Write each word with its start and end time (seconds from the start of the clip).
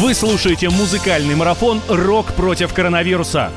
Вы 0.00 0.14
слушаете 0.14 0.70
музыкальный 0.70 1.34
марафон 1.34 1.78
«Рок 1.86 2.32
против 2.32 2.72
коронавируса». 2.72 3.50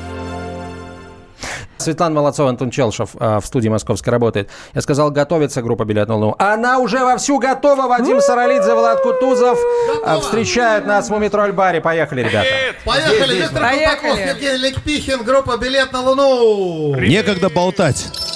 Светлана 1.78 2.14
Молодцова, 2.16 2.50
Антон 2.50 2.70
Челшев 2.70 3.16
э, 3.18 3.40
в 3.40 3.46
студии 3.46 3.70
московской 3.70 4.10
работает. 4.10 4.50
Я 4.74 4.82
сказал, 4.82 5.10
готовится 5.10 5.62
группа 5.62 5.86
«Билет 5.86 6.06
на 6.06 6.16
Луну». 6.16 6.36
Она 6.38 6.80
уже 6.80 6.98
вовсю 6.98 7.38
готова. 7.38 7.88
Вадим 7.88 8.20
Саралидзе, 8.20 8.74
Влад 8.74 9.00
Кутузов 9.00 9.58
э, 10.04 10.20
встречают 10.20 10.86
нас 10.86 11.08
в 11.08 11.12
Мумитроль-баре. 11.12 11.80
Поехали, 11.80 12.20
ребята. 12.20 12.48
Поехали, 12.84 13.36
Виктор 13.36 13.62
Поехали. 13.62 14.28
Евгений 14.28 14.58
Лекпихин, 14.58 15.22
группа 15.22 15.56
«Билет 15.56 15.92
на 15.92 16.02
Луну». 16.02 16.94
Некогда 17.00 17.48
болтать. 17.48 18.33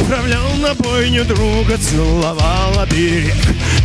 Отправлял 0.00 0.54
на 0.56 0.74
бойню 0.74 1.24
друга, 1.24 1.76
целовал 1.76 2.86
берег 2.86 3.34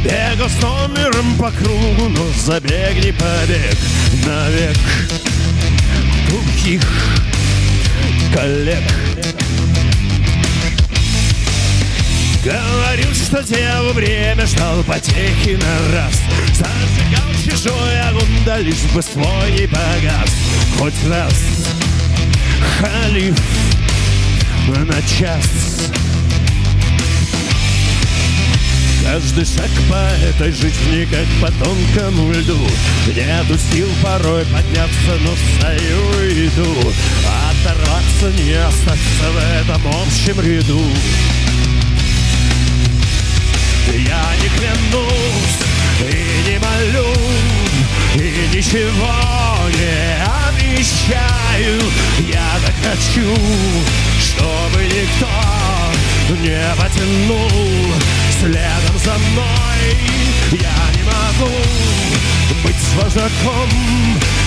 Бегал 0.03 0.49
с 0.49 0.61
номером 0.61 1.35
по 1.37 1.51
кругу, 1.51 2.07
но 2.09 2.25
забег 2.39 2.95
не 3.03 3.11
побег. 3.11 3.77
Навек 4.25 4.77
тухих 6.29 6.81
коллег. 8.33 8.83
Говорил, 12.43 13.13
что 13.13 13.43
дело 13.43 13.91
время, 13.93 14.45
ждал 14.45 14.83
потехи 14.83 15.59
на 15.59 15.97
раз. 15.97 16.13
Зажигал 16.53 17.33
чужой 17.43 18.01
огонь, 18.09 18.43
да 18.45 18.57
лишь 18.59 18.83
бы 18.93 19.01
свой 19.01 19.51
не 19.51 19.67
погас. 19.67 20.29
Хоть 20.77 20.93
раз 21.09 21.33
халиф 22.79 23.35
на 24.67 25.01
час. 25.03 25.91
Каждый 29.03 29.45
шаг 29.45 29.69
по 29.89 30.25
этой 30.25 30.51
жизни, 30.51 31.05
как 31.05 31.27
по 31.39 31.51
тонкому 31.63 32.31
льду. 32.31 32.57
Нету 33.07 33.57
сил 33.71 33.87
порой 34.01 34.43
подняться, 34.45 35.17
но 35.21 35.35
стою 35.35 36.27
и 36.27 36.47
иду. 36.47 36.93
Оторваться 37.49 38.31
не 38.41 38.53
остаться 38.53 39.31
в 39.31 39.37
этом 39.61 39.81
общем 39.87 40.41
ряду. 40.41 40.81
Я 43.87 44.25
не 44.41 44.49
клянусь 44.49 45.59
и 46.01 46.49
не 46.49 46.57
молю 46.59 47.05
И 47.13 47.34
ничего 48.53 49.13
не 49.69 50.23
обещаю. 50.49 51.81
Я 52.19 52.59
так 52.65 52.75
хочу, 52.83 53.35
чтобы 54.19 54.83
никто 54.83 55.29
не 56.41 56.61
потянул 56.77 57.93
следом 58.39 58.97
за 59.03 59.13
мной. 59.13 60.15
Я 60.51 60.75
не 60.95 61.03
могу 61.03 61.51
быть 62.63 62.75
с 62.75 62.93
вожаком 62.95 63.69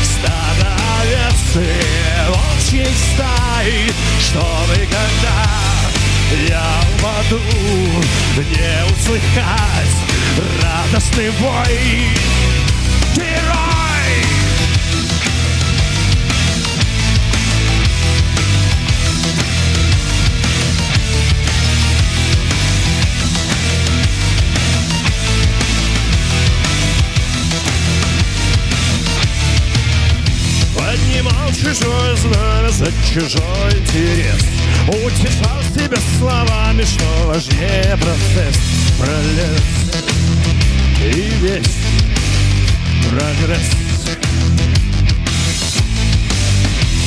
стада 0.03 0.77
овец 1.01 1.57
и 1.57 2.31
волчьей 2.31 2.87
стаи 2.87 3.93
Чтобы 4.21 4.87
когда 4.87 5.59
я 6.49 6.81
упаду, 6.95 7.41
не 8.37 8.93
услыхать 8.93 9.97
радостный 10.63 11.31
вой 11.31 12.58
чужое 31.69 32.17
знамя 32.17 32.71
за 32.71 32.87
чужой 33.13 33.73
интерес. 33.73 34.43
Утешал 34.89 35.63
себя 35.75 35.99
словами, 36.19 36.83
что 36.83 37.05
важнее 37.27 37.97
процесс 37.97 38.57
Пролез. 38.99 39.63
И 41.15 41.31
весь 41.41 42.18
прогресс. 43.11 43.71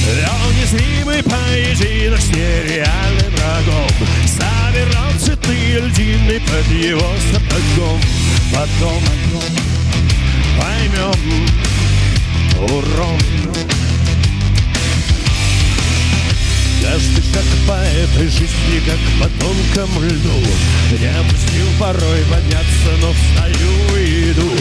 Вел 0.08 0.52
незримый 0.60 1.24
поединок 1.24 2.20
с 2.20 2.30
нереальным 2.30 3.32
врагом. 3.36 3.90
Собирал 4.26 5.12
цветы 5.20 5.80
льдины 5.80 6.42
под 6.42 6.68
его 6.72 7.12
сапогом. 7.32 8.02
Потом 8.54 9.02
поймем 10.60 11.48
урон 12.60 13.20
жизни, 18.32 18.82
как 18.86 19.00
по 19.20 19.28
тонкому 19.40 20.02
льду. 20.02 20.44
Не 21.00 21.08
опустил 21.08 21.68
порой 21.80 22.22
подняться, 22.30 22.92
но 23.02 23.14
встаю 23.14 23.98
и 23.98 24.32
иду. 24.32 24.52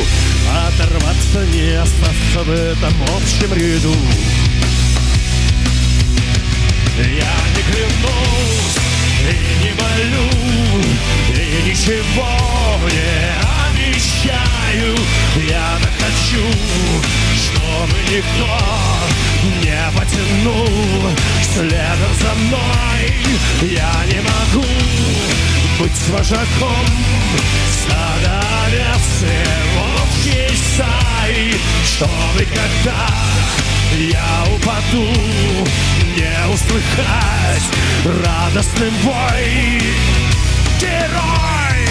Оторваться 0.66 1.46
не 1.46 1.72
остаться 1.80 2.42
в 2.44 2.50
этом 2.50 2.94
общем 3.16 3.54
ряду. 3.54 3.94
Я 6.98 7.34
не 7.56 7.62
клянусь 7.62 8.76
и 9.20 9.64
не 9.64 9.72
молю 9.72 10.49
вожаком 26.20 26.86
стада 27.72 28.42
овец 28.66 29.22
и 29.22 29.76
волчьей 29.76 30.56
стаи 30.56 31.54
Чтобы 31.84 32.44
когда 32.44 33.06
я 33.96 34.44
упаду, 34.54 35.08
не 36.16 36.54
услыхать 36.54 37.64
радостным 38.04 38.94
вой. 39.02 39.82
Герой! 40.80 41.86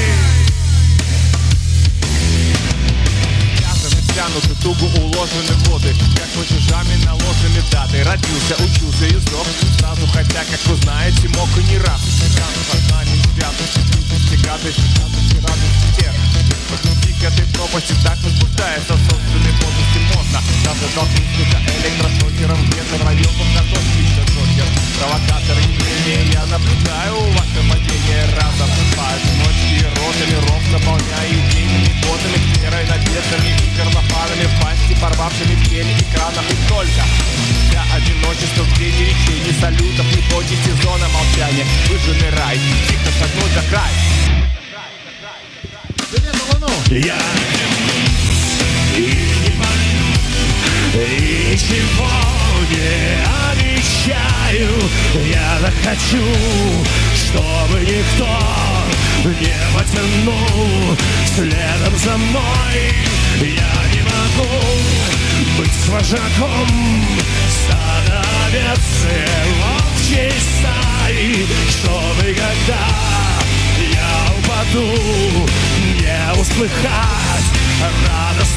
Стянуты, 4.12 4.56
туго 4.62 4.86
уложены 5.00 5.54
воды 5.66 5.94
Как 6.16 6.28
платежами 6.30 7.04
наложены 7.06 7.62
даты. 7.72 8.04
Родился, 8.04 8.56
учился 8.60 9.06
и 9.06 9.20
сдох. 9.20 9.48
Сразу, 9.78 10.08
хотя, 10.08 10.44
как 10.50 10.66
вы 10.66 10.76
знаете, 10.78 11.28
мог 11.36 11.50
и 11.58 11.64
не 11.72 11.78
раз 11.80 12.02
Даже 20.90 20.96
толкнуть 20.96 21.30
электрошокером 21.84 22.66
Где-то 22.70 22.96
в 22.98 23.06
районе 23.06 23.46
готовится 23.54 24.22
Джокер 24.26 24.66
Провокатор 24.98 25.58
явления 25.58 26.32
Я 26.34 26.46
наблюдаю 26.46 27.16
ваше 27.34 27.62
падение 27.70 28.26
разом 28.36 28.70
Поодиночке 28.98 29.86
ротами 29.98 30.38
ров 30.48 30.64
Наполняю 30.72 31.50
идейными 31.50 31.94
кодами 32.02 32.38
Серой 32.56 32.86
надеждами 32.88 33.50
и 33.50 33.78
горлопанами 33.78 34.46
В 34.46 34.62
пасти 34.62 34.96
порвавшими 35.02 35.56
в 35.56 35.70
теле 35.70 35.94
экранов 35.94 36.46
И 36.50 36.56
только 36.68 37.04
для 37.70 37.84
одиночества 37.94 38.64
в 38.64 38.80
день 38.80 38.96
речей 38.98 39.42
Ни 39.46 39.54
салютов, 39.60 40.06
ни 40.16 40.22
боги 40.32 40.58
сезона 40.66 41.08
молчания 41.10 41.66
Выжженный 41.88 42.30
рай, 42.32 42.58
тихо 42.88 43.12
шагнуть 43.20 43.54
за 43.54 43.64
край 43.70 43.94
«Билет 46.12 46.34
на 46.34 46.68
Луну». 46.68 46.74
Я 46.90 47.18
тебе 52.80 53.18
обещаю, 53.52 54.70
я 55.28 55.60
захочу, 55.60 56.26
чтобы 57.16 57.80
никто 57.82 58.28
не 59.26 59.56
потянул 59.76 60.98
следом 61.36 61.98
за 61.98 62.18
мной. 62.18 62.94
Я 63.42 63.94
не 63.94 64.02
могу 64.02 64.50
быть 65.58 65.88
вожаком 65.88 67.06
стада 67.50 68.24
овец 68.48 69.06
волчьей 69.60 70.34
стаи, 70.40 71.46
чтобы 71.70 72.34
когда 72.34 72.88
я 73.80 74.34
упаду, 74.38 75.48
не 76.00 76.40
услыхать 76.40 77.50
радость 78.08 78.49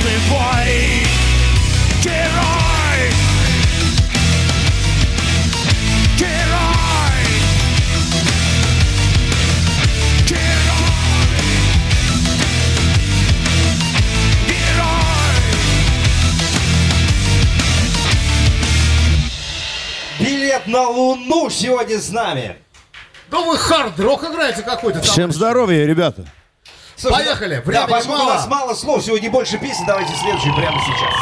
на 20.83 20.89
Луну 20.89 21.51
сегодня 21.51 21.99
с 21.99 22.11
нами. 22.11 22.57
Да 23.31 23.41
вы 23.41 23.57
хард-рок 23.57 24.25
играете 24.25 24.63
какой-то 24.63 24.99
там. 25.01 25.09
Всем 25.09 25.33
здоровья, 25.33 25.87
ребята. 25.87 26.27
Слушай, 26.97 27.25
Поехали, 27.25 27.57
да, 27.57 27.63
времени 27.63 27.87
поскольку 27.91 28.19
мало. 28.19 28.31
у 28.31 28.35
нас 28.35 28.47
мало 28.47 28.75
слов, 28.75 29.03
сегодня 29.05 29.31
больше 29.31 29.59
песен, 29.59 29.85
давайте 29.87 30.13
следующий 30.15 30.53
прямо 30.55 30.79
сейчас. 30.81 31.15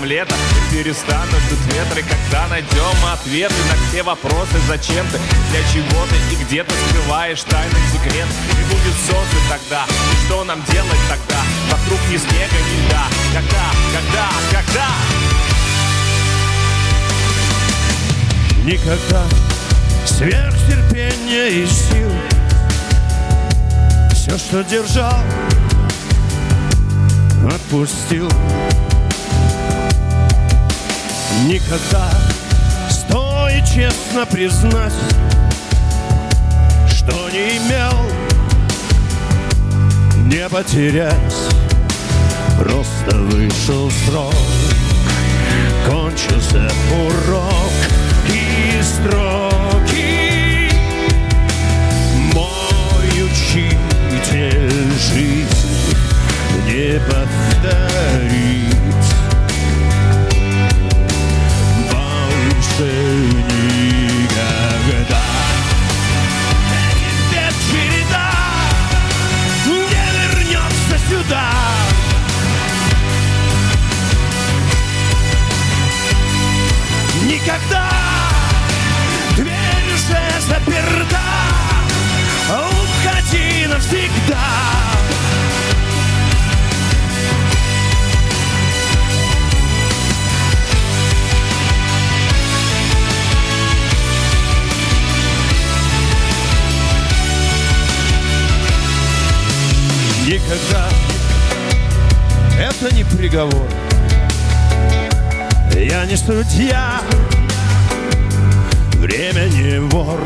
Нам 0.00 0.08
лето, 0.08 0.34
перестанут 0.70 1.42
тут 1.48 1.58
ветры, 1.74 2.02
когда 2.02 2.48
найдем 2.48 3.06
ответы 3.12 3.54
на 3.68 3.88
все 3.88 4.02
вопросы, 4.02 4.54
зачем 4.66 5.06
ты, 5.08 5.18
для 5.50 5.62
чего 5.72 6.06
ты? 6.06 6.34
И 6.34 6.44
где 6.44 6.64
ты 6.64 6.72
скрываешь 6.88 7.42
тайный 7.42 7.80
секрет, 7.92 8.26
и 8.50 8.64
будет 8.64 8.94
солнце 9.06 9.36
тогда, 9.48 9.84
и 9.84 10.26
что 10.26 10.44
нам 10.44 10.62
делать 10.70 11.00
тогда, 11.08 11.40
вокруг 11.70 12.00
ни 12.10 12.16
снега, 12.16 12.56
ни 12.70 12.86
льда, 12.86 13.04
когда, 13.34 13.70
когда, 13.94 14.30
когда? 14.52 14.88
Никогда 18.64 19.24
сверхтерпения 20.06 21.46
и 21.48 21.66
сил. 21.66 22.10
Все, 24.12 24.38
что 24.38 24.62
держал, 24.62 25.20
отпустил 27.52 28.28
Никогда 31.46 32.10
стоит 32.88 33.64
честно 33.64 34.26
признать 34.26 34.92
Что 36.88 37.30
не 37.30 37.56
имел. 37.56 37.92
Не 40.26 40.48
потерять. 40.48 41.16
Просто 42.58 43.16
вышел 43.16 43.90
срок. 44.06 44.34
Кончился 45.86 46.70
урок 46.92 47.72
Никогда 100.50 100.88
это 102.58 102.92
не 102.92 103.04
приговор 103.04 103.68
Я 105.76 106.04
не 106.06 106.16
судья. 106.16 107.02
Время 108.94 109.46
не 109.46 109.78
вор. 109.78 110.18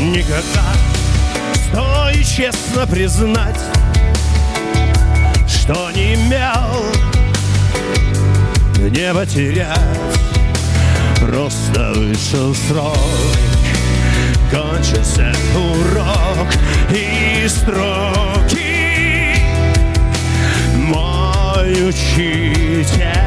Никогда 0.00 0.64
Стоит 1.68 2.26
честно 2.26 2.88
признать 2.88 3.60
Что 5.46 5.92
не 5.92 6.14
имел 6.14 6.84
Не 8.78 9.14
потерять. 9.14 9.78
Просто 11.20 11.92
вышел 11.94 12.52
срок 12.52 12.98
Кончился 14.54 15.32
урок 15.56 16.46
И 16.88 17.48
строки 17.48 19.36
Мой 20.76 21.88
учитель 21.88 23.23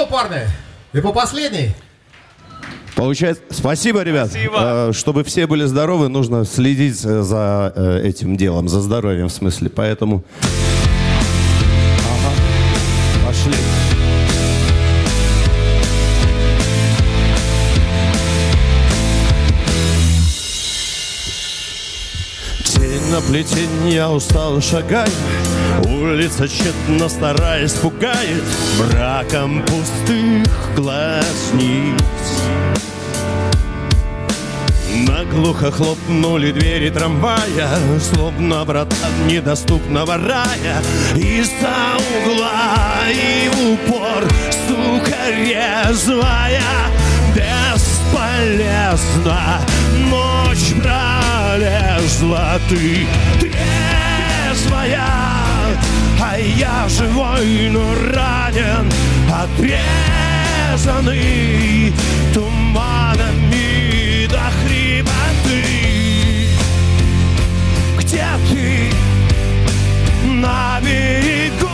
что, 0.00 0.06
парни, 0.06 0.48
и 0.92 1.00
по 1.00 1.12
последней. 1.12 1.74
Получается, 2.96 3.42
спасибо, 3.50 4.02
ребят. 4.02 4.30
Спасибо. 4.30 4.88
Э, 4.88 4.92
Чтобы 4.92 5.24
все 5.24 5.46
были 5.46 5.64
здоровы, 5.64 6.08
нужно 6.08 6.44
следить 6.44 7.04
э, 7.04 7.22
за 7.22 7.72
э, 7.74 8.00
этим 8.04 8.36
делом, 8.36 8.68
за 8.68 8.80
здоровьем 8.80 9.28
в 9.28 9.32
смысле. 9.32 9.70
Поэтому. 9.70 10.24
Ага. 12.08 13.26
Пошли. 13.26 13.54
Тень 22.64 23.10
на 23.10 23.20
плетень, 23.20 23.88
я 23.88 24.10
устал 24.10 24.60
шагаю 24.60 25.10
Улица 25.84 26.48
тщетно 26.48 27.08
стараясь 27.08 27.72
пугает 27.72 28.44
Браком 28.78 29.62
пустых 29.62 30.74
глазниц. 30.76 32.00
Наглухо 35.06 35.70
хлопнули 35.70 36.50
двери 36.52 36.90
трамвая 36.90 37.68
Словно 38.00 38.64
врата 38.64 38.96
недоступного 39.26 40.16
рая. 40.16 40.82
Из-за 41.14 41.96
угла 41.96 43.08
и 43.10 43.48
в 43.48 43.72
упор 43.72 44.24
Сука 44.68 45.30
резвая 45.30 46.62
бесполезно. 47.34 49.40
Ночь 50.10 50.74
пролезла, 50.82 52.60
ты 52.68 53.06
трезвая 53.40 55.29
я 56.42 56.88
живой, 56.88 57.68
но 57.70 57.94
ранен 58.12 58.90
Отрезанный 60.76 61.92
туманами 62.34 64.26
до 64.26 64.40
хрипоты 64.62 65.64
Где 67.98 68.26
ты? 68.48 68.90
На 70.26 70.80
берегу 70.80 71.68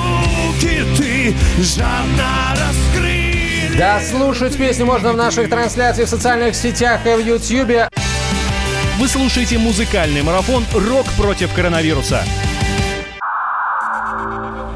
киты 0.60 1.34
жадно 1.58 2.54
раскрыли 2.56 3.76
Да, 3.78 4.00
слушать 4.00 4.56
песню 4.56 4.86
можно 4.86 5.12
в 5.12 5.16
наших 5.16 5.48
трансляциях 5.48 6.08
в 6.08 6.10
социальных 6.10 6.54
сетях 6.54 7.06
и 7.06 7.14
в 7.14 7.20
Ютьюбе. 7.20 7.88
Вы 8.98 9.08
слушаете 9.08 9.58
музыкальный 9.58 10.22
марафон 10.22 10.64
«Рок 10.72 11.06
против 11.18 11.52
коронавируса». 11.52 12.24